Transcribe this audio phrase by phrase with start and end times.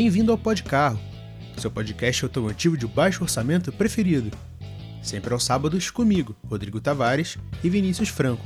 [0.00, 0.96] Bem-vindo ao Podcarro,
[1.56, 4.30] seu podcast automotivo de baixo orçamento preferido.
[5.02, 8.44] Sempre aos sábados comigo, Rodrigo Tavares e Vinícius Franco.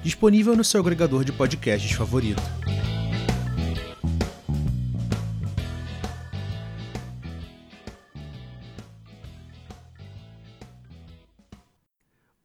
[0.00, 2.40] Disponível no seu agregador de podcasts favorito.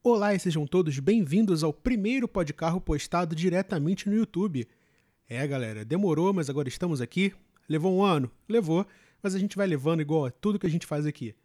[0.01, 4.67] Olá e sejam todos bem-vindos ao primeiro podcarro postado diretamente no YouTube.
[5.29, 7.31] É, galera, demorou, mas agora estamos aqui.
[7.67, 8.31] Levou um ano?
[8.47, 8.85] Levou,
[9.23, 11.35] mas a gente vai levando igual a tudo que a gente faz aqui.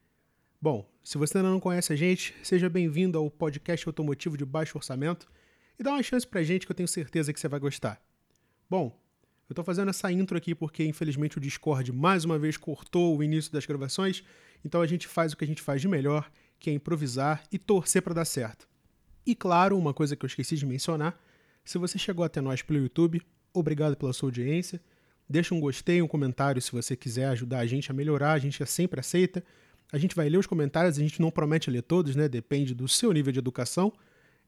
[0.60, 4.76] Bom, se você ainda não conhece a gente, seja bem-vindo ao podcast automotivo de baixo
[4.76, 5.26] orçamento
[5.78, 7.98] e dá uma chance pra gente que eu tenho certeza que você vai gostar.
[8.68, 8.94] Bom,
[9.48, 13.22] eu tô fazendo essa intro aqui porque infelizmente o Discord mais uma vez cortou o
[13.22, 14.22] início das gravações,
[14.62, 17.58] então a gente faz o que a gente faz de melhor, que é improvisar e
[17.58, 18.68] torcer para dar certo.
[19.24, 21.18] E claro, uma coisa que eu esqueci de mencionar,
[21.64, 23.22] se você chegou até nós pelo YouTube,
[23.54, 24.82] obrigado pela sua audiência.
[25.30, 28.60] Deixa um gostei, um comentário se você quiser ajudar a gente a melhorar, a gente
[28.60, 29.44] é sempre aceita.
[29.92, 32.28] A gente vai ler os comentários, a gente não promete ler todos, né?
[32.28, 33.92] Depende do seu nível de educação.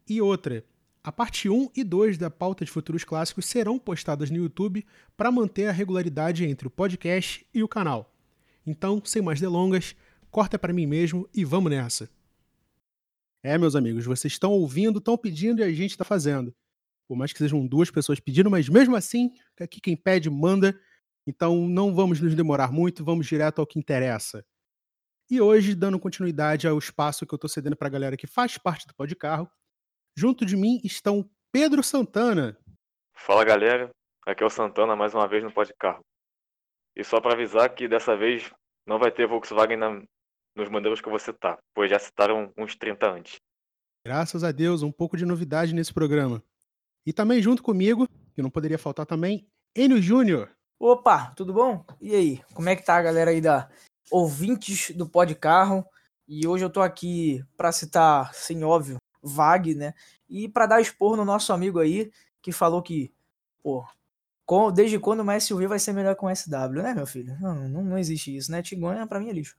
[0.08, 0.64] E outra,
[1.00, 4.84] a parte 1 e 2 da pauta de futuros clássicos serão postadas no YouTube
[5.16, 8.12] para manter a regularidade entre o podcast e o canal.
[8.66, 9.94] Então, sem mais delongas,
[10.32, 12.10] corta para mim mesmo e vamos nessa.
[13.40, 16.52] É, meus amigos, vocês estão ouvindo, estão pedindo e a gente está fazendo.
[17.12, 20.74] Por mais que sejam duas pessoas pedindo, mas mesmo assim, aqui quem pede manda.
[21.26, 24.42] Então não vamos nos demorar muito, vamos direto ao que interessa.
[25.30, 28.56] E hoje, dando continuidade ao espaço que eu estou cedendo para a galera que faz
[28.56, 29.46] parte do Pod Carro,
[30.16, 32.56] junto de mim estão Pedro Santana.
[33.14, 33.90] Fala galera,
[34.26, 36.00] aqui é o Santana mais uma vez no Pod Carro.
[36.96, 38.50] E só para avisar que dessa vez
[38.86, 40.02] não vai ter Volkswagen na,
[40.56, 43.36] nos modelos que você tá, pois já citaram uns 30 antes.
[44.02, 46.42] Graças a Deus, um pouco de novidade nesse programa.
[47.04, 50.50] E também junto comigo, que não poderia faltar também, Enio Júnior.
[50.78, 51.84] Opa, tudo bom?
[52.00, 53.68] E aí, como é que tá a galera aí da
[54.10, 55.84] ouvintes do Pod Carro?
[56.26, 59.94] E hoje eu tô aqui para citar, sim, óbvio, Vag, né?
[60.28, 62.10] E para dar expor no nosso amigo aí,
[62.40, 63.12] que falou que,
[63.62, 63.84] pô,
[64.72, 67.36] desde quando uma SUV vai ser melhor com SW, né, meu filho?
[67.40, 68.62] Não, não, não existe isso, né?
[68.62, 69.56] Tiguan pra mim é lixo.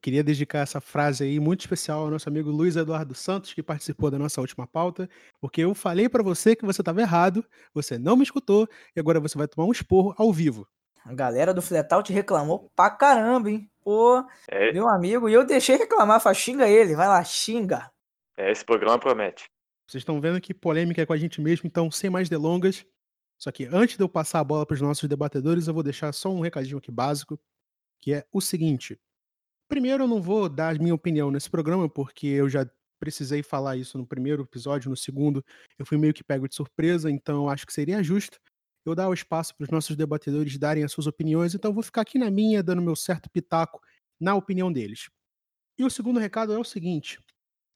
[0.00, 4.10] Queria dedicar essa frase aí muito especial ao nosso amigo Luiz Eduardo Santos, que participou
[4.10, 5.08] da nossa última pauta,
[5.40, 7.44] porque eu falei para você que você estava errado,
[7.74, 10.68] você não me escutou e agora você vai tomar um esporro ao vivo.
[11.04, 13.68] A galera do Fletout reclamou pra caramba, hein?
[13.82, 14.72] Pô, é.
[14.72, 17.90] meu amigo, e eu deixei reclamar, fala, xinga ele, vai lá, xinga.
[18.36, 19.50] É, esse programa promete.
[19.86, 22.84] Vocês estão vendo que polêmica é com a gente mesmo, então sem mais delongas.
[23.38, 26.12] Só que antes de eu passar a bola para os nossos debatedores, eu vou deixar
[26.12, 27.40] só um recadinho aqui básico,
[27.98, 29.00] que é o seguinte.
[29.68, 32.68] Primeiro, eu não vou dar minha opinião nesse programa, porque eu já
[32.98, 35.44] precisei falar isso no primeiro episódio, no segundo
[35.78, 38.40] eu fui meio que pego de surpresa, então acho que seria justo
[38.84, 41.82] eu dar o espaço para os nossos debatedores darem as suas opiniões, então eu vou
[41.82, 43.80] ficar aqui na minha, dando meu certo pitaco
[44.18, 45.08] na opinião deles.
[45.78, 47.20] E o segundo recado é o seguinte: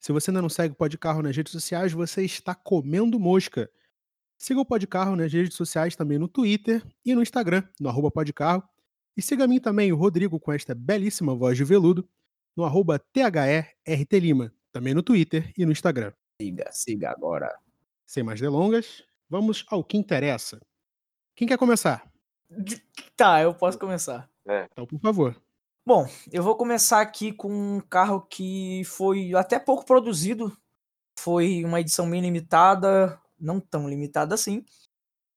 [0.00, 3.70] se você ainda não segue o Podcarro nas redes sociais, você está comendo mosca.
[4.38, 8.64] Siga o Podcarro nas redes sociais também no Twitter e no Instagram, no arroba Podcarro.
[9.14, 12.08] E siga a mim também, o Rodrigo, com esta belíssima voz de veludo,
[12.56, 16.12] no arroba THERTLima, também no Twitter e no Instagram.
[16.40, 17.54] Siga, siga agora.
[18.06, 20.60] Sem mais delongas, vamos ao que interessa.
[21.36, 22.10] Quem quer começar?
[23.14, 24.28] Tá, eu posso começar.
[24.46, 24.66] É.
[24.72, 25.36] Então, por favor.
[25.84, 30.56] Bom, eu vou começar aqui com um carro que foi até pouco produzido.
[31.18, 34.64] Foi uma edição bem limitada, não tão limitada assim,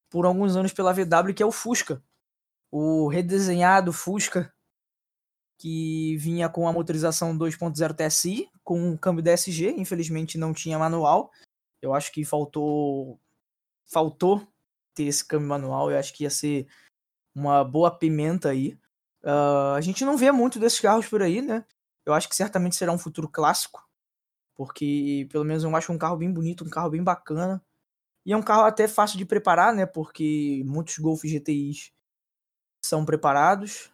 [0.10, 2.02] por alguns anos pela VW, que é o Fusca
[2.78, 4.54] o redesenhado Fusca,
[5.58, 11.32] que vinha com a motorização 2.0 TSI, com um câmbio DSG, infelizmente não tinha manual.
[11.82, 13.18] Eu acho que faltou
[13.86, 14.46] faltou
[14.94, 16.68] ter esse câmbio manual, eu acho que ia ser
[17.34, 18.78] uma boa pimenta aí.
[19.24, 21.66] Uh, a gente não vê muito desses carros por aí, né?
[22.06, 23.82] Eu acho que certamente será um futuro clássico,
[24.54, 27.64] porque pelo menos eu acho um carro bem bonito, um carro bem bacana.
[28.26, 29.86] E é um carro até fácil de preparar, né?
[29.86, 31.95] Porque muitos Golf GTIs
[32.86, 33.92] são preparados.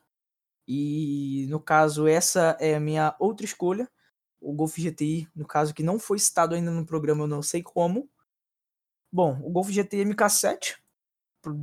[0.67, 3.89] E no caso, essa é a minha outra escolha.
[4.39, 7.61] O Golf GTI, no caso, que não foi citado ainda no programa, eu não sei
[7.63, 8.09] como.
[9.11, 10.77] Bom, o Golf GTI MK7,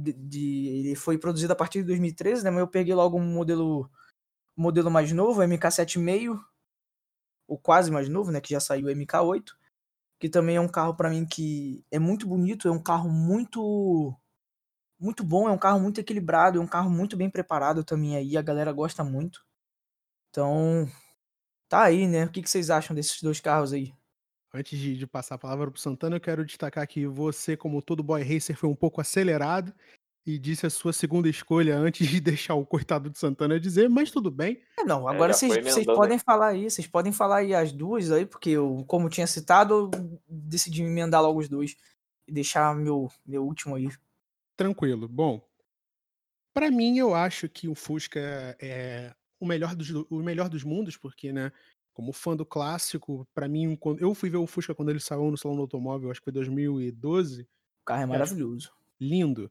[0.03, 2.51] de, de, ele foi produzido a partir de 2013, né?
[2.51, 3.91] Mas eu peguei logo um modelo,
[4.57, 6.43] modelo mais novo, o MK7 meio,
[7.47, 8.41] o quase mais novo, né?
[8.41, 9.53] Que já saiu o MK8,
[10.19, 14.15] que também é um carro para mim que é muito bonito, é um carro muito
[14.99, 18.37] muito bom, é um carro muito equilibrado, é um carro muito bem preparado também aí,
[18.37, 19.45] a galera gosta muito.
[20.31, 20.89] Então,
[21.69, 22.25] tá aí, né?
[22.25, 23.95] O que, que vocês acham desses dois carros aí?
[24.53, 28.03] Antes de, de passar a palavra pro Santana, eu quero destacar que você, como todo
[28.03, 29.75] boy racer, foi um pouco acelerado
[30.27, 34.11] e disse a sua segunda escolha antes de deixar o coitado de Santana dizer, mas
[34.11, 34.61] tudo bem.
[34.79, 36.23] É, não, É, agora vocês vocês podem aí.
[36.25, 40.21] falar aí, vocês podem falar aí as duas aí, porque eu, como tinha citado, eu
[40.29, 41.77] decidi emendar logo os dois
[42.27, 43.89] e deixar meu, meu último aí.
[44.59, 45.09] Tranquilo.
[45.09, 45.41] Bom,
[46.55, 50.97] pra mim eu acho que o Fusca é o melhor dos, o melhor dos mundos,
[50.97, 51.53] porque, né,
[51.95, 55.31] como fã do clássico, pra mim, quando- eu fui ver o Fusca quando ele saiu
[55.31, 57.43] no Salão do Automóvel, acho que foi 2012,
[57.83, 58.73] O carro é maravilhoso.
[59.01, 59.51] lindo,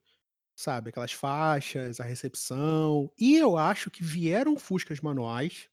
[0.57, 0.89] sabe?
[0.92, 3.12] Aquelas faixas, a recepção.
[3.19, 5.69] E eu acho que vieram Fuscas manuais,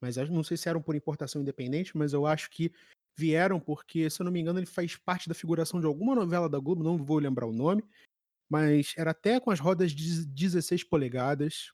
[0.00, 2.72] mas não sei se eram por importação independente, mas eu acho que
[3.18, 6.48] vieram porque, se eu não me engano, ele faz parte da figuração de alguma novela
[6.48, 7.82] da Globo, não vou lembrar o nome,
[8.50, 11.72] mas era até com as rodas de 16 polegadas,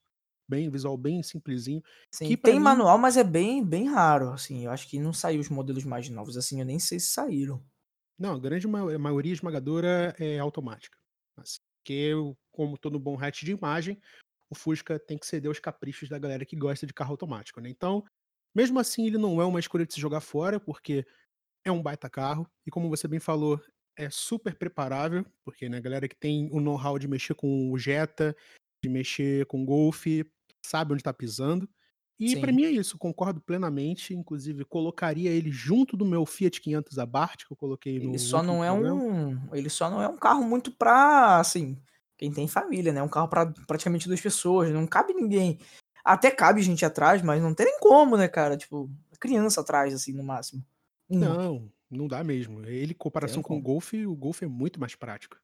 [0.48, 1.82] bem visual bem simplesinho.
[2.12, 4.64] Sim, que tem mim- manual, mas é bem, bem raro, assim.
[4.64, 6.60] Eu acho que não saiu os modelos mais novos, assim.
[6.60, 7.62] Eu nem sei se saíram.
[8.18, 10.98] Não, a grande ma- maioria esmagadora é automática.
[11.36, 14.00] Assim, porque, eu, como todo bom hatch de imagem,
[14.50, 17.68] o Fusca tem que ceder aos caprichos da galera que gosta de carro automático, né?
[17.70, 18.04] Então,
[18.54, 21.06] mesmo assim, ele não é uma escolha de se jogar fora, porque
[21.64, 22.48] é um baita carro.
[22.66, 23.60] E como você bem falou,
[23.96, 27.78] é super preparável, porque né, a galera que tem o know-how de mexer com o
[27.78, 28.36] Jetta,
[28.82, 30.06] de mexer com o Golf,
[30.64, 31.68] sabe onde tá pisando.
[32.18, 32.56] E pra Sim.
[32.56, 34.14] mim é isso, concordo plenamente.
[34.14, 38.42] Inclusive, colocaria ele junto do meu Fiat 500 Abarth, que eu coloquei no Ele só
[38.42, 39.02] não é programa.
[39.02, 39.54] um.
[39.54, 41.76] Ele só não é um carro muito pra, assim,
[42.16, 43.00] quem tem família, né?
[43.00, 44.70] É um carro pra praticamente duas pessoas.
[44.70, 45.58] Não cabe ninguém.
[46.04, 48.56] Até cabe gente atrás, mas não tem nem como, né, cara?
[48.56, 48.88] Tipo,
[49.18, 50.64] criança atrás, assim, no máximo.
[51.08, 51.34] Uma.
[51.34, 52.64] Não, não dá mesmo.
[52.64, 53.62] Ele, em comparação com o.
[53.62, 55.36] Golf, o Golf é muito mais prático.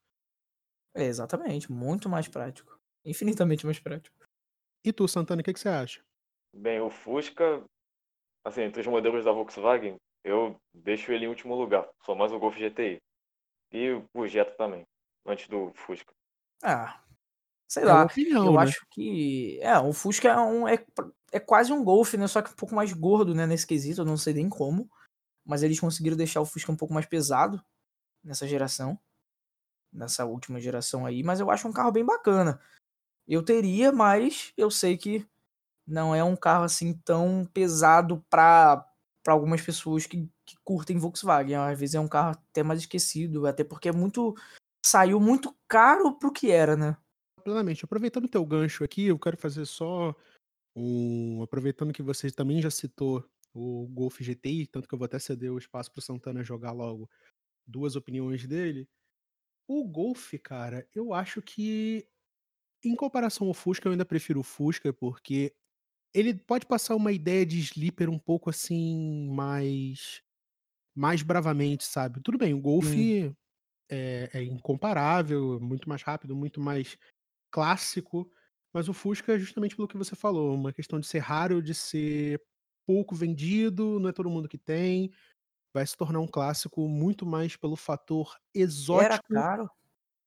[0.95, 1.71] É, exatamente.
[1.71, 2.77] Muito mais prático.
[3.05, 4.15] Infinitamente mais prático.
[4.83, 6.01] E tu, Santana, o que, que você acha?
[6.55, 7.63] Bem, o Fusca,
[8.45, 11.87] assim, entre os modelos da Volkswagen, eu deixo ele em último lugar.
[12.03, 12.97] Só mais o Golf GTI.
[13.71, 14.83] E o Jetta também,
[15.25, 16.11] antes do Fusca.
[16.63, 17.03] Ah,
[17.69, 18.03] sei É lá.
[18.03, 18.63] opinião, Eu né?
[18.63, 19.59] acho que.
[19.61, 20.83] É, o Fusca é, um, é,
[21.31, 22.27] é quase um Golf, né?
[22.27, 23.45] Só que um pouco mais gordo, né?
[23.45, 24.01] Nesse quesito.
[24.01, 24.89] Eu não sei nem como.
[25.49, 27.59] Mas eles conseguiram deixar o Fusca um pouco mais pesado
[28.23, 28.99] nessa geração.
[29.91, 31.23] Nessa última geração aí.
[31.23, 32.61] Mas eu acho um carro bem bacana.
[33.27, 35.27] Eu teria, mas eu sei que
[35.87, 38.85] não é um carro assim tão pesado para
[39.21, 41.55] para algumas pessoas que, que curtem Volkswagen.
[41.55, 44.35] Às vezes é um carro até mais esquecido, até porque é muito
[44.85, 46.95] saiu muito caro pro que era, né?
[47.43, 47.83] Plenamente.
[47.83, 50.15] Aproveitando o teu gancho aqui, eu quero fazer só
[50.75, 51.41] um.
[51.41, 55.51] Aproveitando que você também já citou o Golf GTI, tanto que eu vou até ceder
[55.53, 57.09] o espaço pro Santana jogar logo
[57.67, 58.87] duas opiniões dele.
[59.67, 62.07] O Golf, cara, eu acho que,
[62.83, 65.53] em comparação ao Fusca, eu ainda prefiro o Fusca, porque
[66.13, 70.21] ele pode passar uma ideia de sleeper um pouco assim, mais.
[70.95, 72.21] mais bravamente, sabe?
[72.21, 73.35] Tudo bem, o Golf Sim.
[73.89, 76.97] é, é incomparável, é muito mais rápido, muito mais
[77.51, 78.31] clássico,
[78.73, 81.73] mas o Fusca é justamente pelo que você falou, uma questão de ser raro, de
[81.73, 82.41] ser
[82.89, 85.11] pouco vendido, não é todo mundo que tem,
[85.73, 88.37] vai se tornar um clássico muito mais pelo fator
[88.91, 89.23] Era exótico.
[89.31, 89.67] caro.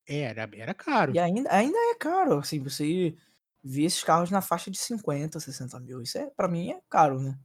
[0.07, 1.15] Era, era caro.
[1.15, 2.39] E ainda, ainda é caro.
[2.39, 3.15] Assim, você
[3.63, 6.03] vê esses carros na faixa de 50, 60 mil.
[6.03, 7.39] Isso é, pra mim é caro, né?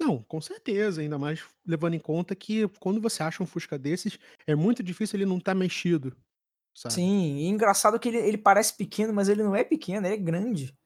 [0.00, 4.18] Não, com certeza, ainda mais levando em conta que quando você acha um Fusca desses,
[4.46, 6.16] é muito difícil ele não estar mexido,
[6.74, 7.04] sabe?
[7.04, 10.18] Sim, e engraçado que ele, ele parece pequeno, mas ele não é pequeno, ele é
[10.18, 10.76] grande.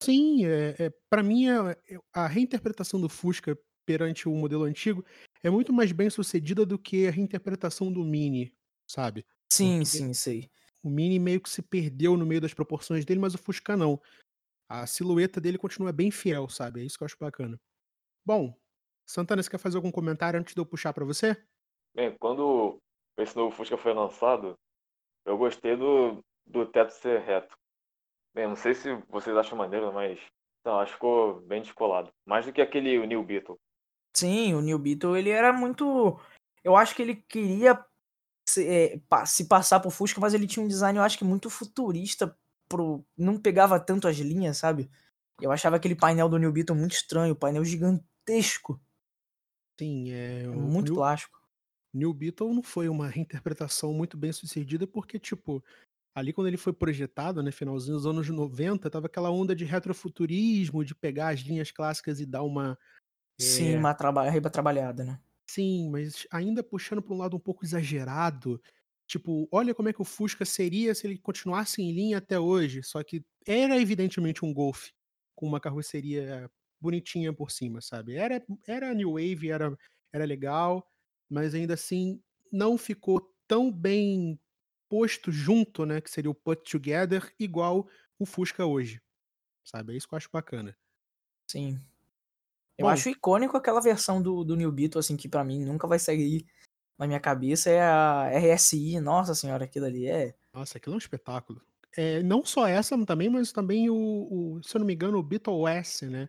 [0.00, 5.04] Sim, é, é, para mim é- é- a reinterpretação do Fusca perante o modelo antigo
[5.42, 8.54] é muito mais bem sucedida do que a reinterpretação do Mini,
[8.86, 9.26] sabe?
[9.50, 10.50] Sim, Porque sim, sei.
[10.82, 14.00] o Mini meio que se perdeu no meio das proporções dele, mas o Fusca não.
[14.68, 16.80] A silhueta dele continua bem fiel, sabe?
[16.82, 17.58] É isso que eu acho bacana.
[18.24, 18.54] Bom,
[19.06, 21.36] Santana, você quer fazer algum comentário antes de eu puxar pra você?
[21.94, 22.78] Bem, quando
[23.16, 24.54] esse novo Fusca foi lançado,
[25.24, 27.56] eu gostei do, do teto ser reto.
[28.34, 30.18] Bem, não sei se vocês acham maneiro, mas
[30.64, 32.10] não, acho que ficou bem descolado.
[32.26, 33.58] Mais do que aquele New Beetle.
[34.16, 36.18] Sim, o New Beetle, ele era muito.
[36.62, 37.84] Eu acho que ele queria
[38.48, 41.24] se, é, pa- se passar por Fusca, mas ele tinha um design, eu acho que
[41.24, 42.36] muito futurista.
[42.68, 43.04] Pro...
[43.16, 44.90] Não pegava tanto as linhas, sabe?
[45.40, 48.80] Eu achava aquele painel do New Beetle muito estranho, painel gigantesco,
[49.78, 51.40] Sim, é, é muito New, plástico.
[51.94, 55.62] New Beetle não foi uma reinterpretação muito bem sucedida, porque, tipo,
[56.18, 60.84] ali quando ele foi projetado, né, finalzinho dos anos 90, tava aquela onda de retrofuturismo,
[60.84, 62.78] de pegar as linhas clássicas e dar uma.
[63.40, 64.28] Sim, é, uma traba...
[64.28, 65.20] riba trabalhada, né?
[65.48, 68.62] sim, mas ainda puxando para um lado um pouco exagerado.
[69.06, 72.82] Tipo, olha como é que o Fusca seria se ele continuasse em linha até hoje.
[72.82, 74.90] Só que era evidentemente um Golf
[75.34, 78.16] com uma carroceria bonitinha por cima, sabe?
[78.16, 79.76] Era, era New Wave, era,
[80.12, 80.86] era legal,
[81.28, 82.20] mas ainda assim
[82.52, 84.38] não ficou tão bem
[84.88, 89.00] posto junto, né, que seria o put together, igual o Fusca hoje.
[89.64, 89.92] Sabe?
[89.92, 90.76] É isso que eu acho bacana.
[91.50, 91.78] Sim.
[92.78, 92.92] Eu Bom.
[92.92, 96.46] acho icônico aquela versão do, do New Beetle, assim, que pra mim nunca vai sair
[96.98, 99.00] na minha cabeça, é a RSI.
[99.00, 100.34] Nossa senhora, aquilo ali é.
[100.54, 101.60] Nossa, aquilo é um espetáculo.
[101.96, 103.96] É, não só essa também, mas também o,
[104.56, 106.28] o- se eu não me engano, o Beetle S, né?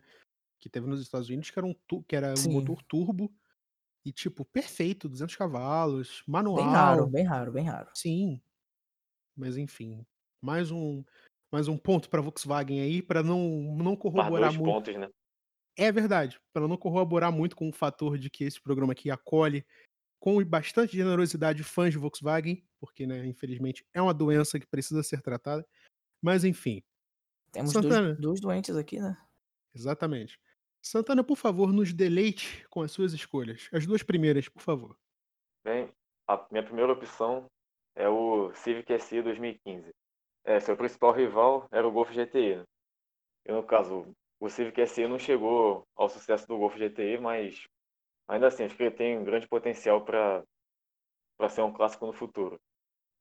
[0.60, 1.74] Que teve nos Estados Unidos, que era um,
[2.06, 3.32] que era um motor turbo.
[4.04, 6.56] E, tipo, perfeito, 200 cavalos, manual.
[6.56, 7.90] Bem raro, bem raro, bem raro.
[7.94, 8.40] Sim.
[9.36, 10.04] Mas enfim,
[10.40, 11.04] mais um
[11.52, 14.72] mais um ponto para Volkswagen aí para não não corroborar dois muito.
[14.72, 15.08] pontos, né?
[15.76, 19.64] É verdade, para não corroborar muito com o fator de que esse programa aqui acolhe
[20.20, 25.22] com bastante generosidade fãs de Volkswagen, porque, né, infelizmente é uma doença que precisa ser
[25.22, 25.66] tratada.
[26.22, 26.82] Mas enfim,
[27.50, 28.14] Temos dois, Santana.
[28.14, 29.16] dois doentes aqui, né?
[29.74, 30.38] exatamente.
[30.82, 33.68] Santana, por favor, nos deleite com as suas escolhas.
[33.72, 34.96] As duas primeiras, por favor.
[35.64, 35.90] Bem,
[36.26, 37.46] a minha primeira opção
[38.00, 39.94] é o Civic SI 2015.
[40.44, 42.56] É, seu principal rival era o Golf GTI.
[42.56, 42.64] né?
[43.44, 44.06] E no caso,
[44.40, 47.66] o Civic SI não chegou ao sucesso do Golf GTI, mas
[48.26, 50.44] ainda assim, acho que ele tem um grande potencial para
[51.50, 52.58] ser um clássico no futuro.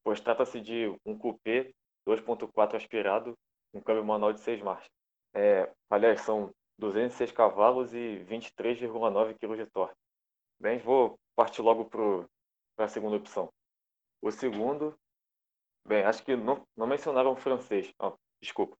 [0.04, 1.72] Pois trata-se de um coupé
[2.08, 3.38] 2.4 aspirado,
[3.74, 4.90] com câmbio manual de 6 marchas.
[5.34, 9.96] É, aliás, são 206 cavalos e 23,9 kg de torque.
[10.60, 13.50] Bem, vou partir logo para a segunda opção.
[14.22, 14.98] O segundo,
[15.88, 17.94] bem, acho que não, não mencionaram o francês.
[18.00, 18.78] Ó, desculpa.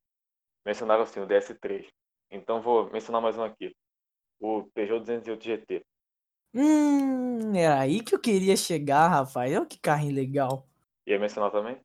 [0.66, 1.88] Mencionaram sim o DS3.
[2.32, 3.76] Então vou mencionar mais um aqui.
[4.40, 5.86] O Peugeot 208 GT.
[6.54, 9.54] Hum, era aí que eu queria chegar, rapaz.
[9.54, 10.68] Olha que carrinho legal.
[11.06, 11.80] Ia mencionar também?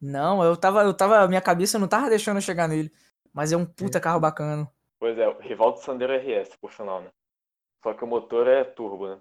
[0.00, 2.90] Não, eu tava, eu tava, minha cabeça não tava deixando eu chegar nele.
[3.32, 4.70] Mas é um puta carro bacana.
[4.98, 7.10] Pois é, o rival do Sandero RS, por sinal, né?
[7.82, 9.18] Só que o motor é turbo, né?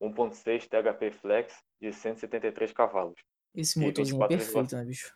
[0.00, 3.20] 1.6 THP Flex de 173 cavalos.
[3.54, 5.14] Esse motorzinho 24 é perfeito, né, bicho?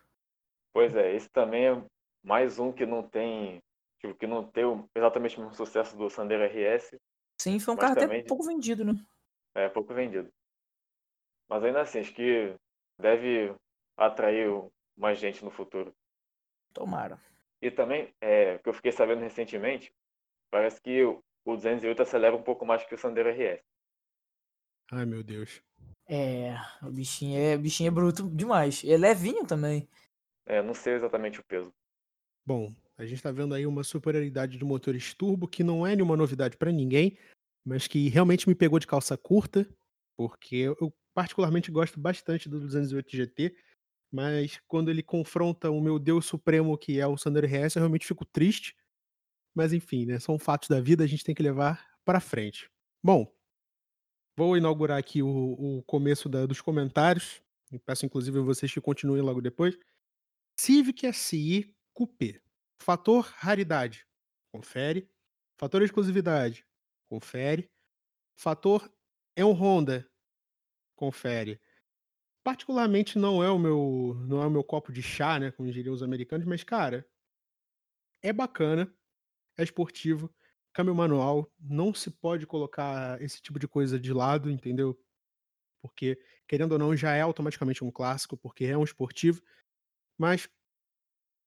[0.73, 1.85] Pois é, esse também é
[2.23, 3.63] mais um que não tem,
[4.01, 6.97] tipo, que não tem exatamente o mesmo sucesso do Sandero RS,
[7.41, 8.95] Sim, foi um carro até pouco vendido, né?
[9.55, 10.29] é pouco vendido.
[11.49, 12.55] Mas ainda assim, acho que
[12.99, 13.55] deve
[13.97, 14.49] atrair
[14.97, 15.95] mais gente no futuro.
[16.73, 17.21] Tomara.
[17.63, 19.93] E também, é, que eu fiquei sabendo recentemente,
[20.51, 23.63] parece que o o 208 acelera um pouco mais que o Sandero RS.
[24.91, 25.63] Ai, meu Deus.
[26.09, 28.83] É, o bichinho é, o bichinho é bruto demais.
[28.83, 29.87] Ele é levinho também.
[30.47, 31.73] É, não sei exatamente o peso.
[32.47, 36.17] Bom, a gente está vendo aí uma superioridade de motores turbo que não é nenhuma
[36.17, 37.19] novidade para ninguém,
[37.65, 39.69] mas que realmente me pegou de calça curta,
[40.17, 43.55] porque eu particularmente gosto bastante do 208 GT,
[44.11, 48.07] mas quando ele confronta o meu deus supremo que é o Sandero RS, eu realmente
[48.07, 48.75] fico triste.
[49.55, 52.71] Mas enfim, né, são fatos da vida, a gente tem que levar para frente.
[53.05, 53.31] Bom,
[54.39, 57.43] vou inaugurar aqui o, o começo da- dos comentários,
[57.73, 59.77] e peço inclusive a vocês que continuem logo depois.
[60.59, 62.41] Civic SI Coupé.
[62.81, 64.07] Fator raridade,
[64.53, 65.11] confere.
[65.59, 66.65] Fator exclusividade,
[67.11, 67.69] confere.
[68.39, 68.89] Fator
[69.35, 70.09] é um Honda,
[70.97, 71.61] confere.
[72.45, 75.95] Particularmente não é o meu não é o meu copo de chá, né, como diriam
[75.95, 77.05] os americanos, mas cara,
[78.23, 78.93] é bacana,
[79.57, 80.33] é esportivo,
[80.79, 84.97] câmbio manual, não se pode colocar esse tipo de coisa de lado, entendeu?
[85.83, 86.17] Porque
[86.47, 89.43] querendo ou não já é automaticamente um clássico, porque é um esportivo,
[90.17, 90.49] mas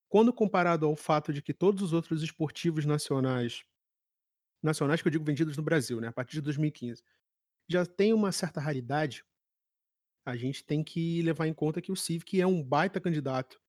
[0.10, 3.64] quando comparado ao fato de que todos os outros esportivos nacionais,
[4.62, 7.02] nacionais que eu digo vendidos no Brasil, né, a partir de 2015,
[7.70, 9.24] já tem uma certa raridade,
[10.26, 13.62] a gente tem que levar em conta que o Civic é um baita candidato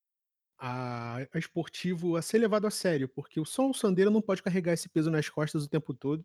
[0.62, 4.42] a, a esportivo a ser levado a sério, porque o só o Sandero não pode
[4.44, 6.24] carregar esse peso nas costas o tempo todo.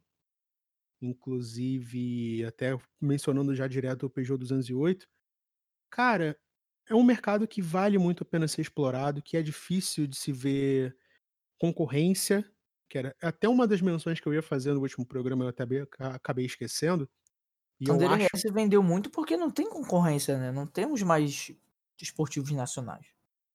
[1.01, 5.07] Inclusive, até mencionando já direto o Peugeot 208,
[5.91, 6.39] cara,
[6.89, 10.31] é um mercado que vale muito a pena ser explorado, que é difícil de se
[10.33, 10.97] ver
[11.59, 12.49] concorrência,
[12.89, 16.15] que era até uma das menções que eu ia fazer no último programa, eu ca-
[16.15, 17.09] acabei esquecendo.
[17.79, 20.51] E Sandero acho, RS vendeu muito porque não tem concorrência, né?
[20.51, 21.51] Não temos mais
[22.01, 23.07] esportivos nacionais.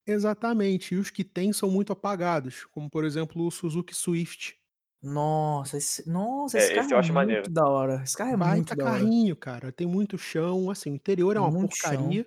[0.07, 4.57] Exatamente, e os que tem são muito apagados, como por exemplo o Suzuki Swift.
[5.03, 7.51] Nossa, esse, nossa, É, esse esse carro eu é acho muito maneiro.
[7.51, 8.03] da hora.
[8.03, 9.11] Esse carro é muito Baita da hora.
[9.11, 12.19] carrinho, cara, tem muito chão, assim, o interior é uma Muito chão.
[12.19, 12.27] porcaria,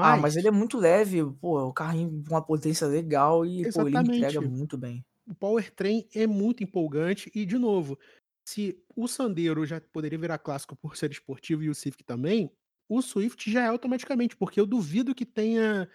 [0.00, 3.66] Ah, mas mas ele é muito leve, pô, o carrinho com uma potência legal e,
[3.66, 5.04] pô, ele entrega muito bem.
[5.26, 7.98] o powertrain é muito empolgante e, de novo,
[8.46, 12.50] se o Sandero já poderia virar clássico por ser esportivo e o Civic também,
[12.88, 15.88] o Swift já é automaticamente, porque eu duvido que tenha,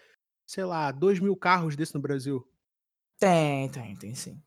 [0.49, 2.45] sei lá, 2 mil carros desse no Brasil.
[3.17, 4.41] Tem, tem, tem sim.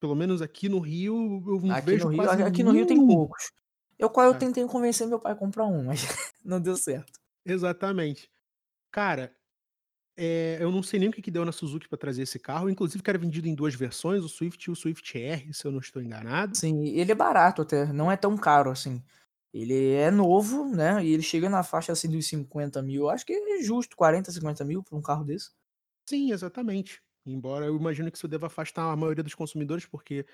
[0.00, 2.86] Pelo menos aqui no Rio eu não Aqui vejo no Rio, quase aqui no Rio
[2.86, 3.50] tem poucos.
[3.98, 4.38] Eu qual eu É.
[4.38, 6.00] tentei convencer meu pai a comprar um, mas
[6.44, 7.18] não deu certo.
[7.44, 8.30] Exatamente.
[8.92, 9.34] Cara,
[10.16, 12.70] É, eu não sei nem o que, que deu na Suzuki para trazer esse carro.
[12.70, 15.72] Inclusive, que era vendido em duas versões, o Swift e o Swift R, se eu
[15.72, 16.56] não estou enganado.
[16.56, 19.02] Sim, ele é barato até, não é tão caro assim.
[19.52, 21.04] Ele é novo, né?
[21.04, 23.08] E ele chega na faixa assim dos 50 mil.
[23.08, 25.50] Acho que é justo, 40, 50 mil para um carro desse.
[26.08, 27.00] Sim, exatamente.
[27.26, 30.26] Embora eu imagino que isso deva afastar a maioria dos consumidores, porque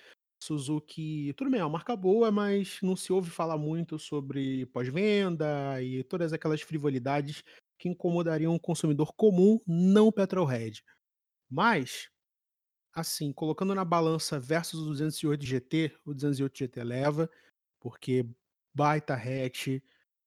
[0.42, 5.83] Suzuki, tudo bem, é uma marca boa, mas não se ouve falar muito sobre pós-venda
[5.83, 7.42] e todas aquelas frivolidades
[7.78, 10.85] que incomodariam um consumidor comum, não petrolhead.
[11.50, 12.09] Mas,
[12.94, 17.30] assim, colocando na balança versus o 208 GT, o 208 GT leva,
[17.80, 18.26] porque
[18.75, 19.81] baita hatch.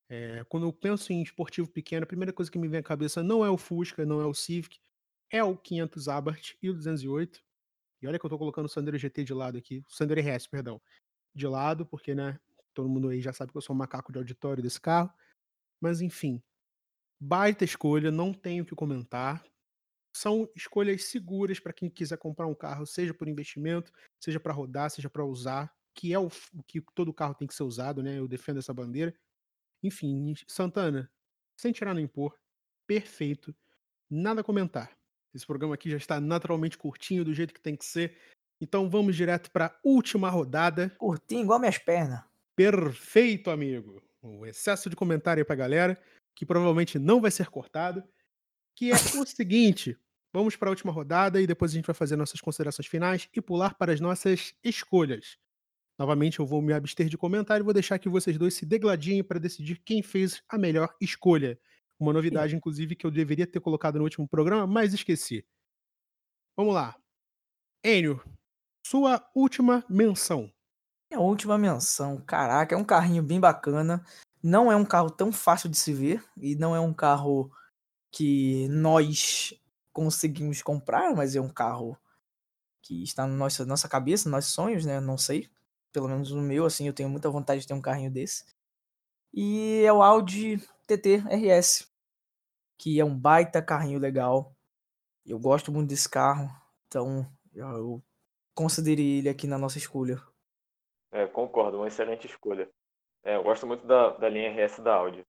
[0.09, 3.21] É, quando eu penso em esportivo pequeno, a primeira coisa que me vem à cabeça
[3.21, 4.79] não é o Fusca, não é o Civic,
[5.29, 7.43] é o 500 Abarth e o 208.
[8.01, 10.47] E olha que eu tô colocando o Sandero GT de lado aqui, o Sandero RS,
[10.47, 10.81] perdão,
[11.35, 12.39] de lado, porque, né,
[12.73, 15.11] todo mundo aí já sabe que eu sou um macaco de auditório desse carro.
[15.81, 16.41] Mas enfim,
[17.19, 19.43] baita escolha, não tenho o que comentar.
[20.15, 24.89] São escolhas seguras para quem quiser comprar um carro, seja por investimento, seja para rodar,
[24.89, 28.19] seja para usar, que é o, o que todo carro tem que ser usado, né?
[28.19, 29.13] Eu defendo essa bandeira.
[29.83, 31.11] Enfim, Santana,
[31.59, 32.37] sem tirar nem pôr,
[32.85, 33.53] perfeito,
[34.07, 34.95] nada a comentar.
[35.33, 38.15] Esse programa aqui já está naturalmente curtinho, do jeito que tem que ser.
[38.61, 40.91] Então vamos direto para a última rodada.
[40.99, 42.23] Curtinho igual minhas pernas.
[42.55, 44.01] Perfeito, amigo.
[44.21, 45.99] Um excesso de comentário aí pra galera,
[46.35, 48.03] que provavelmente não vai ser cortado.
[48.75, 49.97] Que é o seguinte:
[50.31, 53.41] vamos para a última rodada e depois a gente vai fazer nossas considerações finais e
[53.41, 55.37] pular para as nossas escolhas.
[55.97, 59.23] Novamente, eu vou me abster de comentário e vou deixar que vocês dois se degladiem
[59.23, 61.59] para decidir quem fez a melhor escolha.
[61.99, 62.57] Uma novidade, Sim.
[62.57, 65.43] inclusive, que eu deveria ter colocado no último programa, mas esqueci.
[66.55, 66.95] Vamos lá.
[67.83, 68.21] Enio,
[68.85, 70.51] sua última menção.
[71.09, 74.05] Minha última menção, caraca, é um carrinho bem bacana.
[74.43, 77.51] Não é um carro tão fácil de se ver e não é um carro
[78.11, 79.53] que nós
[79.91, 81.97] conseguimos comprar, mas é um carro
[82.81, 84.99] que está na nossa, nossa cabeça, nossos sonhos, né?
[84.99, 85.49] Não sei.
[85.97, 88.45] Pelo menos no meu, assim, eu tenho muita vontade de ter um carrinho desse.
[89.33, 91.91] E é o Audi TT RS,
[92.77, 94.55] que é um baita carrinho legal.
[95.25, 96.47] Eu gosto muito desse carro,
[96.85, 97.99] então eu
[98.53, 100.21] considerei ele aqui na nossa escolha.
[101.11, 102.69] É, concordo, uma excelente escolha.
[103.23, 105.25] É, eu gosto muito da, da linha RS da Audi.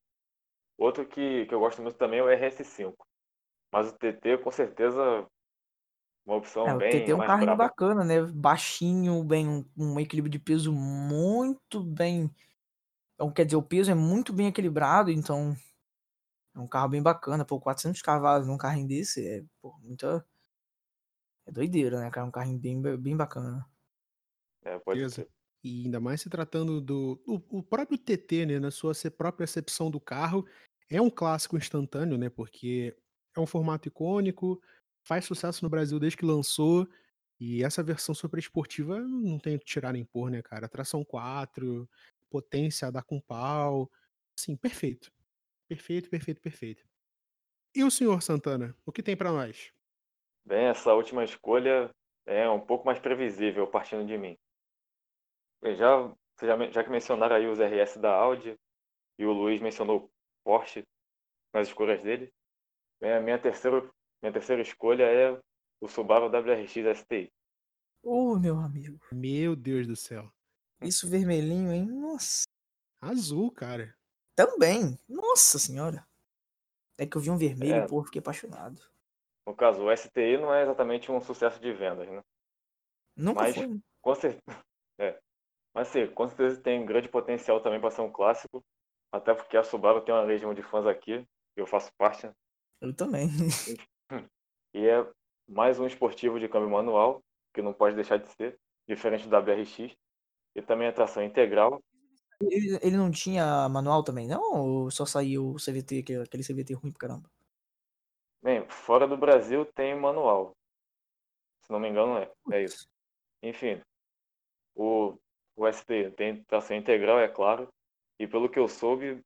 [0.76, 2.94] Outro que, que eu gosto muito também é o RS5.
[3.72, 5.26] Mas o TT, com certeza,
[6.28, 6.88] uma opção é, bem.
[6.88, 7.64] O TT é um carrinho brava.
[7.64, 8.22] bacana, né?
[8.22, 12.30] Baixinho, bem, um, um equilíbrio de peso muito bem
[13.18, 15.56] então, quer dizer, o peso é muito bem equilibrado, então
[16.54, 17.44] é um carro bem bacana.
[17.44, 20.24] Pô, 400 cavalos num carrinho desse é, pô, muita.
[21.44, 22.24] É doideira, né, cara?
[22.24, 23.68] Um carrinho bem, bem bacana.
[24.62, 25.28] É, pode ser.
[25.64, 27.20] E ainda mais se tratando do.
[27.26, 30.46] O, o próprio TT, né, na sua própria acepção do carro,
[30.88, 32.30] é um clássico instantâneo, né?
[32.30, 32.96] Porque
[33.36, 34.62] é um formato icônico,
[35.08, 36.86] faz sucesso no Brasil desde que lançou.
[37.40, 40.68] E essa versão super esportiva não tem que tirar nem pôr, né, cara?
[40.68, 41.88] Tração 4,
[42.28, 43.90] potência dar com pau.
[44.38, 45.10] Sim, perfeito.
[45.66, 46.84] Perfeito, perfeito, perfeito.
[47.74, 49.72] E o senhor Santana, o que tem para nós?
[50.44, 51.90] Bem, essa última escolha
[52.26, 54.36] é um pouco mais previsível partindo de mim.
[55.62, 58.56] Já, já, já que mencionaram aí os RS da Audi
[59.18, 60.10] e o Luiz mencionou
[60.44, 60.84] Porsche
[61.52, 62.32] nas escolhas dele,
[63.02, 63.88] a minha terceira,
[64.22, 65.40] minha terceira escolha é
[65.80, 67.32] o Subaru WRX STI.
[68.02, 69.00] Ô, oh, meu amigo.
[69.12, 70.30] Meu Deus do céu.
[70.80, 71.86] Isso vermelhinho, hein?
[71.86, 72.44] Nossa.
[73.00, 73.96] Azul, cara.
[74.34, 74.98] Também.
[75.08, 76.06] Nossa senhora.
[76.96, 77.86] É que eu vi um vermelho, é.
[77.86, 78.80] pô, fiquei apaixonado.
[79.46, 82.22] No caso, o STI não é exatamente um sucesso de vendas, né?
[83.16, 83.80] Nunca Mas, foi.
[84.00, 84.42] Com certeza.
[85.00, 85.16] É.
[85.72, 88.64] Mas sim, com certeza tem grande potencial também para ser um clássico.
[89.12, 91.24] Até porque a Subaru tem uma legião de fãs aqui,
[91.56, 92.26] eu faço parte.
[92.26, 92.32] Né?
[92.80, 93.28] Eu também.
[94.74, 95.06] E é
[95.48, 97.22] mais um esportivo de câmbio manual,
[97.54, 99.96] que não pode deixar de ser, diferente do WRX
[100.54, 101.82] e também a tração integral.
[102.40, 104.42] Ele, ele não tinha manual também, não?
[104.54, 107.30] Ou só saiu o CVT, aquele CVT ruim pra caramba?
[108.42, 110.52] Bem, fora do Brasil tem manual.
[111.62, 112.30] Se não me engano, é.
[112.52, 112.86] É isso.
[113.42, 113.80] Enfim,
[114.74, 115.18] o,
[115.56, 117.68] o ST tem tração integral, é claro.
[118.18, 119.20] E pelo que eu soube,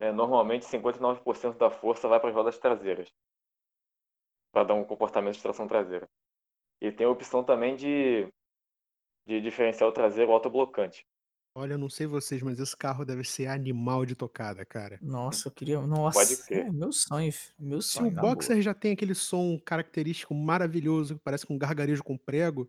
[0.00, 3.08] é, normalmente 59% da força vai para as rodas traseiras.
[4.56, 6.08] Para dar um comportamento de tração traseira.
[6.80, 8.26] E tem a opção também de
[9.26, 11.04] de diferencial traseiro autoblocante.
[11.54, 14.98] Olha, eu não sei vocês, mas esse carro deve ser animal de tocada, cara.
[15.02, 15.78] Nossa, eu queria.
[15.82, 16.68] Nossa, Pode ser.
[16.68, 18.10] É meu sonho, meu sonho.
[18.10, 18.62] Se o Boxer boa.
[18.62, 22.66] já tem aquele som característico maravilhoso, que parece com um gargarejo com prego,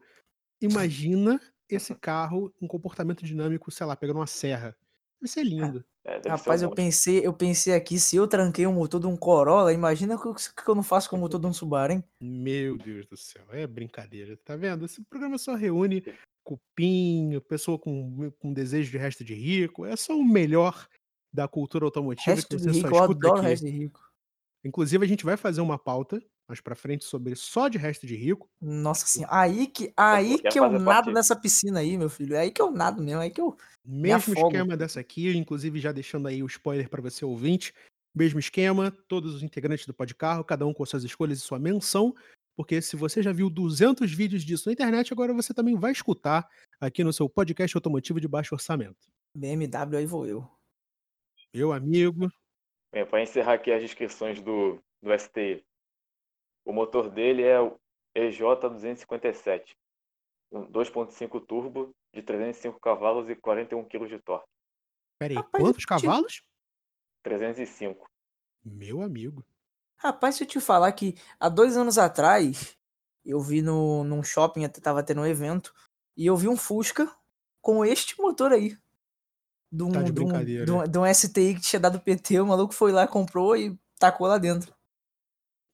[0.62, 4.76] imagina esse carro, um comportamento dinâmico, sei lá, pegando uma serra.
[5.20, 5.84] Vai ser lindo.
[6.06, 9.18] É, Rapaz, um eu pensei, eu pensei aqui, se eu tranquei o motor de um
[9.18, 12.04] Corolla, imagina o que, que eu não faço com o motor de um Subaru, hein?
[12.22, 14.38] Meu Deus do céu, é brincadeira.
[14.38, 14.86] Tá vendo?
[14.86, 16.04] Esse programa só reúne
[16.46, 19.86] cupinho, pessoa com, com desejo de resto de rico.
[19.86, 20.88] É só o melhor
[21.34, 23.48] da cultura automotiva Resto que de você só rico, eu escuta adoro aqui.
[23.50, 24.00] resto de rico.
[24.64, 28.16] Inclusive, a gente vai fazer uma pauta mais pra frente sobre só de resto de
[28.16, 28.50] rico.
[28.62, 32.36] Nossa senhora, aí que, aí quer que eu nado parte- nessa piscina aí, meu filho.
[32.36, 33.58] É aí que eu nado mesmo, é aí que eu.
[33.86, 34.48] Mesmo afogo.
[34.48, 37.74] esquema dessa aqui, inclusive já deixando aí o spoiler para você ouvinte.
[38.16, 42.16] Mesmo esquema, todos os integrantes do Podcarro, cada um com suas escolhas e sua menção,
[42.56, 46.50] porque se você já viu 200 vídeos disso na internet, agora você também vai escutar
[46.80, 49.08] aqui no seu podcast automotivo de baixo orçamento.
[49.36, 50.50] BMW, aí vou eu.
[51.54, 52.32] Meu amigo,
[52.92, 55.64] Bem, para encerrar aqui as descrições do, do STI.
[56.68, 57.80] O motor dele é o
[58.14, 59.76] EJ257,
[60.52, 64.48] um 2.5 turbo de 305 cavalos e 41 kg de torque.
[65.18, 66.42] peraí, Rapaz, quantos te- cavalos?
[67.24, 68.06] 305.
[68.66, 69.46] Meu amigo.
[69.98, 72.78] Rapaz, se eu te falar que há dois anos atrás
[73.26, 75.74] eu vi no, num shopping, até tava tendo um evento,
[76.16, 77.10] e eu vi um Fusca
[77.62, 78.78] com este motor aí.
[79.72, 82.40] De um, Tá de de um- de um- de um STI que tinha dado PT,
[82.40, 84.74] o maluco foi lá, comprou e tacou lá dentro.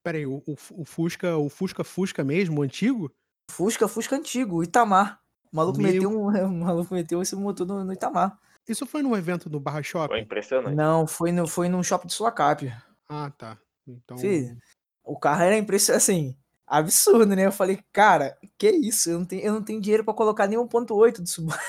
[0.04, 3.10] Peraí, o, o, o Fusca, o Fusca Fusca mesmo, o antigo?
[3.50, 5.18] Fusca, Fusca antigo, o Itamar.
[5.50, 8.38] O maluco, Meu- meteu, um, o maluco meteu esse motor no, no Itamar.
[8.68, 10.20] Isso foi num evento no Barra Foi Shopping?
[10.20, 10.74] impressionante.
[10.76, 12.70] Não, foi, no, foi num shopping de Sulacap.
[13.08, 13.58] Ah, tá.
[13.86, 14.56] Então, Fih,
[15.02, 16.36] o carro era impressionante, assim,
[16.66, 17.46] absurdo, né?
[17.46, 19.08] Eu falei, cara, que isso?
[19.10, 21.60] Eu não tenho, eu não tenho dinheiro pra colocar nem 1.8 do Subaru.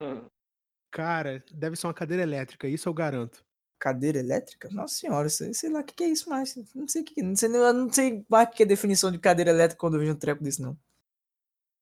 [0.00, 0.26] Hum,
[0.92, 3.44] cara, deve ser uma cadeira elétrica, isso eu garanto.
[3.84, 4.70] Cadeira elétrica?
[4.70, 6.56] Nossa senhora, sei, sei lá o que, que é isso mais.
[6.74, 9.18] Não sei o que, não sei, eu não sei mais o que é definição de
[9.18, 10.74] cadeira elétrica quando eu vejo um treco desse, não.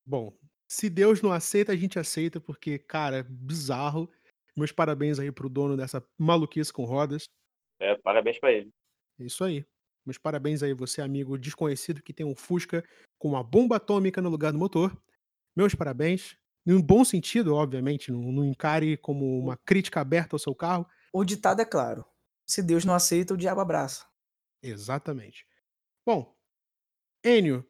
[0.05, 0.37] Bom,
[0.69, 4.11] se Deus não aceita, a gente aceita, porque, cara, bizarro.
[4.57, 7.27] Meus parabéns aí pro dono dessa maluquice com rodas.
[7.79, 8.73] É, parabéns para ele.
[9.21, 9.65] É isso aí.
[10.05, 12.83] Meus parabéns aí, você, amigo desconhecido que tem um Fusca
[13.17, 14.93] com uma bomba atômica no lugar do motor.
[15.55, 16.37] Meus parabéns.
[16.67, 20.85] Em um bom sentido, obviamente, não, não encare como uma crítica aberta ao seu carro.
[21.12, 22.05] O ditado é claro.
[22.46, 24.07] Se Deus não aceita, o diabo abraça.
[24.62, 25.46] Exatamente.
[26.05, 26.35] Bom,
[27.25, 27.64] Enio,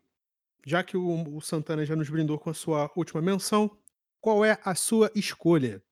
[0.64, 3.76] já que o, o Santana já nos brindou com a sua última menção,
[4.20, 5.82] qual é a sua escolha?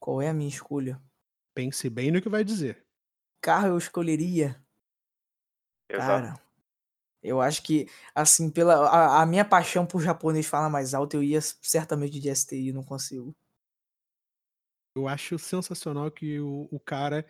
[0.00, 1.00] Qual é a minha escolha?
[1.54, 2.84] Pense bem no que vai dizer.
[3.40, 4.60] Carro eu escolheria
[5.88, 6.06] Exato.
[6.06, 6.40] Cara,
[7.22, 11.22] eu acho que, assim, pela a, a minha paixão por japonês fala mais alto, eu
[11.22, 13.34] ia certamente de STI, não consigo.
[14.96, 17.26] Eu acho sensacional que o, o cara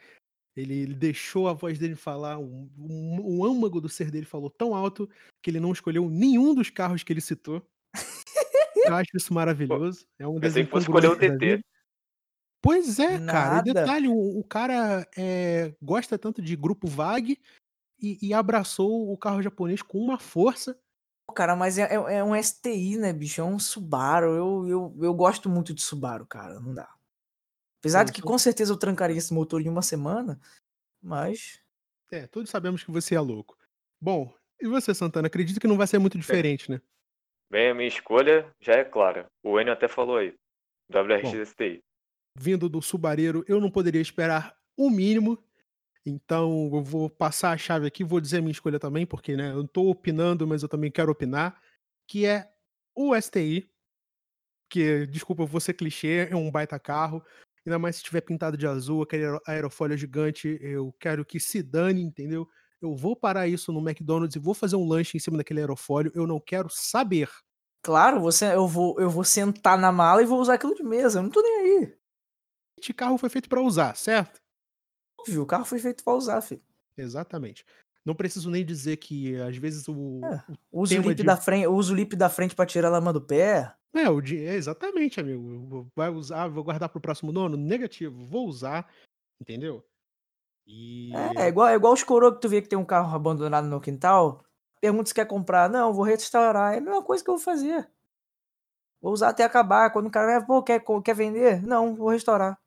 [0.56, 4.48] ele, ele deixou a voz dele falar, o, o, o âmago do ser dele falou
[4.48, 5.08] tão alto
[5.42, 7.60] que ele não escolheu nenhum dos carros que ele citou.
[8.84, 10.06] Eu acho isso maravilhoso.
[10.18, 11.60] É um Pensei que fosse escolher o vida.
[12.62, 13.18] Pois é, cara.
[13.18, 13.74] E Nada.
[13.74, 17.38] detalhe, o, o cara é, gosta tanto de grupo VAG
[18.00, 20.78] e, e abraçou o carro japonês com uma força.
[21.28, 23.40] Pô, Cara, mas é, é- é um STI, né, bicho?
[23.40, 24.30] É um Subaru.
[24.34, 26.58] Eu, eu, eu gosto muito de Subaru, cara.
[26.60, 26.95] Não dá.
[27.86, 30.40] Apesar de que com certeza eu trancaria esse motor em uma semana,
[31.00, 31.60] mas.
[32.10, 33.56] É, todos sabemos que você é louco.
[34.00, 35.28] Bom, e você, Santana?
[35.28, 36.80] Acredito que não vai ser muito diferente, né?
[37.48, 39.30] Bem, a minha escolha já é clara.
[39.40, 40.34] O Enio até falou aí.
[40.92, 41.80] WRX STI.
[42.36, 45.42] Vindo do Subareiro, eu não poderia esperar o mínimo.
[46.04, 49.50] Então, eu vou passar a chave aqui, vou dizer a minha escolha também, porque né,
[49.50, 51.60] eu não tô opinando, mas eu também quero opinar,
[52.08, 52.52] que é
[52.94, 53.68] o STI,
[54.68, 57.24] que, desculpa, eu vou ser clichê, é um baita carro,
[57.66, 61.62] ainda mais se tiver pintado de azul, aquele aero- aerofólio gigante, eu quero que se
[61.62, 62.48] dane, entendeu?
[62.80, 66.12] Eu vou parar isso no McDonald's e vou fazer um lanche em cima daquele aerofólio,
[66.14, 67.28] eu não quero saber.
[67.82, 71.18] Claro, você, eu, vou, eu vou sentar na mala e vou usar aquilo de mesa.
[71.18, 71.96] Eu não tô nem aí.
[72.78, 74.40] Este carro foi feito para usar, certo?
[75.20, 76.62] Óbvio, o carro foi feito pra usar, filho.
[76.96, 77.64] Exatamente.
[78.06, 80.44] Não preciso nem dizer que às vezes o, É.
[80.70, 82.92] o Usa o lip de- da frente, usa o lip da frente pra tirar a
[82.92, 83.74] lama do pé.
[83.92, 85.88] É, o di- é, exatamente, amigo.
[85.96, 87.56] Vai usar, vou guardar pro próximo dono?
[87.56, 88.88] Negativo, vou usar,
[89.40, 89.84] entendeu?
[90.66, 93.14] E É, é igual, é igual os coroa que tu vê que tem um carro
[93.14, 94.44] abandonado no quintal.
[94.80, 95.70] Pergunta se quer comprar.
[95.70, 96.74] Não, vou restaurar.
[96.74, 97.88] É a mesma coisa que eu vou fazer.
[99.00, 99.90] Vou usar até acabar.
[99.92, 101.62] Quando o cara pô, quer, quer vender?
[101.62, 102.58] Não, vou restaurar.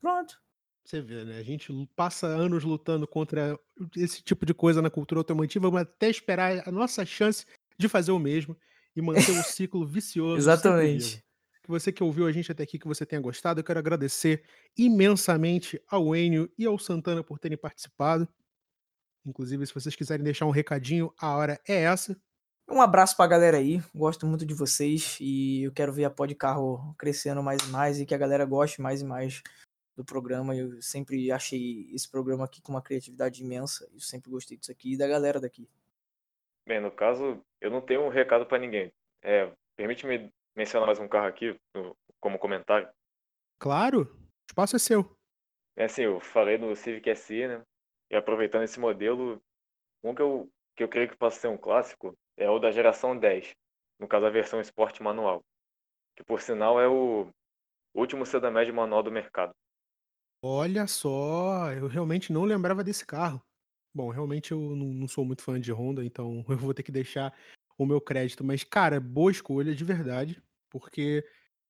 [0.00, 0.41] Pronto.
[0.84, 1.38] Você vê, né?
[1.38, 3.58] A gente passa anos lutando contra
[3.96, 7.46] esse tipo de coisa na cultura automotiva, mas até esperar a nossa chance
[7.78, 8.56] de fazer o mesmo
[8.94, 10.38] e manter o ciclo vicioso.
[10.38, 11.24] Exatamente.
[11.62, 14.42] Que você que ouviu a gente até aqui, que você tenha gostado, eu quero agradecer
[14.76, 18.28] imensamente ao Enio e ao Santana por terem participado.
[19.24, 22.20] Inclusive, se vocês quiserem deixar um recadinho, a hora é essa.
[22.68, 23.80] Um abraço pra galera aí.
[23.94, 25.16] Gosto muito de vocês.
[25.20, 28.00] E eu quero ver a Pod Carro crescendo mais e mais.
[28.00, 29.40] E que a galera goste mais e mais
[29.96, 30.56] do programa.
[30.56, 33.88] Eu sempre achei esse programa aqui com uma criatividade imensa.
[33.92, 35.68] Eu sempre gostei disso aqui e da galera daqui.
[36.66, 38.92] Bem, no caso, eu não tenho um recado para ninguém.
[39.22, 41.58] É, Permite-me mencionar mais um carro aqui
[42.20, 42.88] como comentário.
[43.58, 45.16] Claro, o espaço é seu.
[45.76, 47.64] É assim, eu falei no Civic SI, né?
[48.10, 49.42] E aproveitando esse modelo,
[50.04, 53.16] um que eu, que eu creio que possa ser um clássico é o da geração
[53.16, 53.54] 10,
[53.98, 55.42] no caso a versão Sport Manual,
[56.16, 57.28] que por sinal é o
[57.94, 59.54] último sedã médio manual do mercado.
[60.44, 63.40] Olha só, eu realmente não lembrava desse carro.
[63.94, 66.92] Bom, realmente eu não, não sou muito fã de Honda, então eu vou ter que
[66.92, 67.32] deixar
[67.78, 68.42] o meu crédito.
[68.44, 71.24] Mas, cara, boa escolha de verdade, porque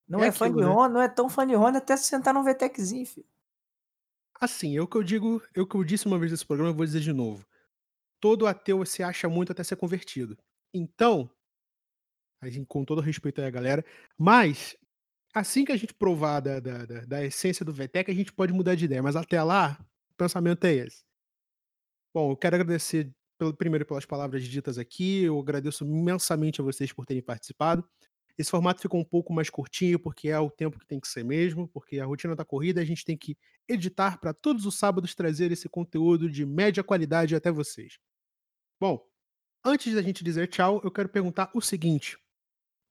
[0.07, 0.77] Não é é fã aquilo, de né?
[0.77, 3.27] Honda, não é tão fã de Honda até se sentar num VTECzinho, filho.
[4.41, 6.71] Assim, é o que eu digo, é o que eu disse uma vez nesse programa,
[6.71, 7.47] eu vou dizer de novo.
[8.21, 10.39] Todo ateu se acha muito até ser convertido.
[10.75, 11.31] Então,
[12.69, 13.85] com todo respeito aí à galera,
[14.19, 14.77] mas
[15.33, 18.53] assim que a gente provar da, da, da, da essência do VTEC, a gente pode
[18.53, 19.03] mudar de ideia.
[19.03, 19.79] Mas até lá,
[20.11, 21.03] o pensamento é esse.
[22.14, 25.23] Bom, eu quero agradecer pelo, primeiro pelas palavras ditas aqui.
[25.25, 27.85] Eu agradeço imensamente a vocês por terem participado.
[28.37, 31.25] Esse formato ficou um pouco mais curtinho, porque é o tempo que tem que ser
[31.25, 33.37] mesmo, porque a rotina da corrida a gente tem que
[33.68, 37.99] editar para todos os sábados trazer esse conteúdo de média qualidade até vocês.
[38.81, 39.07] Bom,
[39.64, 42.18] antes da gente dizer tchau, eu quero perguntar o seguinte: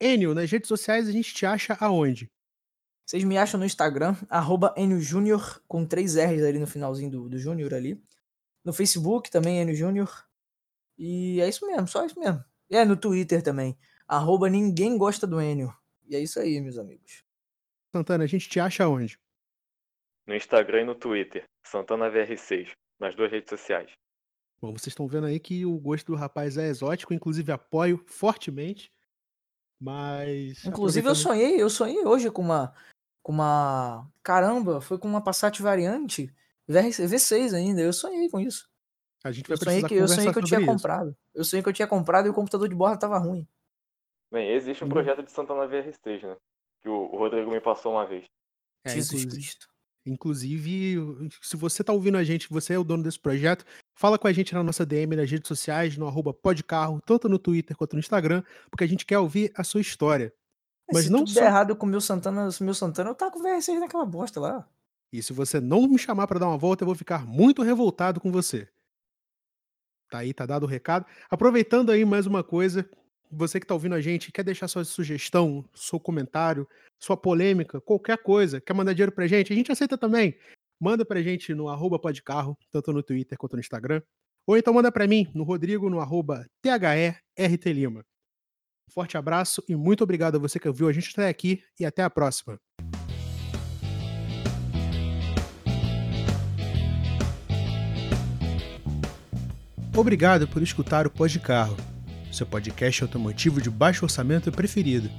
[0.01, 2.27] Enio, nas redes sociais a gente te acha aonde?
[3.05, 7.37] Vocês me acham no Instagram, arroba Júnior, com três R's ali no finalzinho do, do
[7.37, 8.03] Júnior ali.
[8.65, 10.27] No Facebook também, Enio Júnior.
[10.97, 12.43] E é isso mesmo, só isso mesmo.
[12.67, 15.71] E é no Twitter também, arroba Ninguém Gosta do Enio.
[16.07, 17.23] E é isso aí, meus amigos.
[17.95, 19.19] Santana, a gente te acha aonde?
[20.25, 23.91] No Instagram e no Twitter, Santana VR6, nas duas redes sociais.
[24.59, 28.91] Bom, vocês estão vendo aí que o gosto do rapaz é exótico, inclusive apoio fortemente.
[29.81, 30.63] Mas.
[30.63, 32.73] Inclusive eu aproveitando- sonhei, eu sonhei hoje com uma.
[33.23, 34.07] Com uma.
[34.23, 36.27] Caramba, foi com uma Passat variante
[36.67, 37.81] VR V6 ainda.
[37.81, 38.69] Eu sonhei com isso.
[39.23, 40.69] A gente vai Eu sonhei precisar que, eu, sonhei que eu tinha isso.
[40.69, 41.17] comprado.
[41.33, 43.47] Eu sonhei que eu tinha comprado e o computador de borda tava ruim.
[44.31, 44.93] Bem, existe um Uhum.
[44.93, 46.37] projeto de Santana VR6, né?
[46.81, 48.25] Que o o Rodrigo me passou uma vez.
[48.85, 49.67] É, Jesus inclusive- Cristo.
[50.05, 53.63] Inclusive, se você tá ouvindo a gente, você é o dono desse projeto,
[53.95, 57.37] fala com a gente na nossa DM nas redes sociais, no arroba podcarro, tanto no
[57.37, 60.33] Twitter quanto no Instagram, porque a gente quer ouvir a sua história.
[60.91, 63.11] Mas se não tudo só- der errado com o meu Santana, se o meu Santana,
[63.11, 64.67] eu tava com o VR6 naquela bosta lá.
[65.13, 68.19] E se você não me chamar pra dar uma volta, eu vou ficar muito revoltado
[68.19, 68.67] com você.
[70.09, 71.05] Tá aí, tá dado o recado.
[71.29, 72.89] Aproveitando aí mais uma coisa,
[73.31, 76.67] você que tá ouvindo a gente, quer deixar sua sugestão, seu comentário,
[76.99, 80.37] sua polêmica, qualquer coisa, quer mandar dinheiro pra gente, a gente aceita também.
[80.79, 84.01] Manda pra gente no arroba podcarro, tanto no Twitter quanto no Instagram.
[84.45, 88.03] Ou então manda pra mim, no Rodrigo, no arroba THERTLima.
[88.89, 92.03] Forte abraço e muito obrigado a você que ouviu a gente até aqui e até
[92.03, 92.59] a próxima.
[99.95, 101.75] Obrigado por escutar o Pod Carro,
[102.31, 105.09] seu podcast automotivo de baixo orçamento preferido,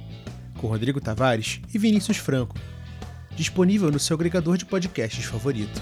[0.57, 2.55] com Rodrigo Tavares e Vinícius Franco.
[3.35, 5.81] Disponível no seu agregador de podcasts favorito.